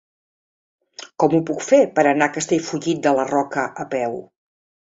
Com 1.23 1.35
ho 1.35 1.41
puc 1.49 1.61
fer 1.67 1.79
per 1.99 2.07
anar 2.13 2.29
a 2.31 2.35
Castellfollit 2.39 3.05
de 3.07 3.15
la 3.21 3.29
Roca 3.35 3.69
a 3.85 3.89
peu? 3.95 4.21